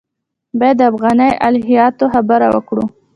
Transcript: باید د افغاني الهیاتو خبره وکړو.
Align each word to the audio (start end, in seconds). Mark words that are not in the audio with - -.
باید 0.59 0.77
د 0.79 0.83
افغاني 0.91 1.29
الهیاتو 1.47 2.05
خبره 2.13 2.47
وکړو. 2.55 2.85